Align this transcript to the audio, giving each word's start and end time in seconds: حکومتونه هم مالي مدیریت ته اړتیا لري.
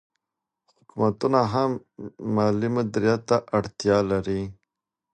حکومتونه 0.77 1.39
هم 1.53 1.71
مالي 2.35 2.69
مدیریت 2.75 3.21
ته 3.29 3.37
اړتیا 3.57 3.97
لري. 4.11 4.41